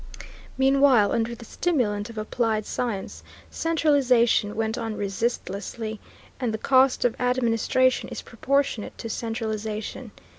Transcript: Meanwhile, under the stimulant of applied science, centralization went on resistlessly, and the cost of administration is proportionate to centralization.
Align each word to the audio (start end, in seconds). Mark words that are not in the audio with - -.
Meanwhile, 0.57 1.11
under 1.11 1.35
the 1.35 1.45
stimulant 1.45 2.09
of 2.09 2.17
applied 2.17 2.65
science, 2.65 3.21
centralization 3.51 4.55
went 4.55 4.75
on 4.75 4.95
resistlessly, 4.97 5.99
and 6.39 6.51
the 6.51 6.57
cost 6.57 7.05
of 7.05 7.15
administration 7.21 8.09
is 8.09 8.23
proportionate 8.23 8.97
to 8.97 9.09
centralization. 9.11 10.09